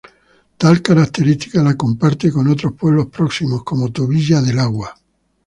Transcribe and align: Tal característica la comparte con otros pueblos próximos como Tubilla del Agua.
Tal 0.57 0.81
característica 0.81 1.61
la 1.61 1.75
comparte 1.77 2.31
con 2.31 2.47
otros 2.47 2.73
pueblos 2.73 3.05
próximos 3.09 3.63
como 3.63 3.91
Tubilla 3.91 4.41
del 4.41 4.57
Agua. 4.57 4.95